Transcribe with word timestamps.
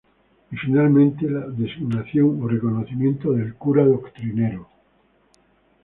Y 0.49 0.57
finalmente 0.57 1.29
la 1.29 1.45
designación 1.45 2.41
o 2.41 2.47
reconocimiento 2.47 3.33
del 3.33 3.53
cura 3.53 3.85
doctrinero. 3.85 4.67